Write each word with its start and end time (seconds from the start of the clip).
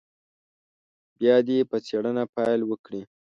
بیا 1.17 1.35
دې 1.47 1.57
په 1.69 1.77
څېړنه 1.85 2.23
پیل 2.35 2.61
وکړي. 2.65 3.01